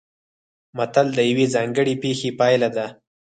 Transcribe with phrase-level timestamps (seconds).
[0.77, 2.85] متل د یوې ځانګړې پېښې پایله ده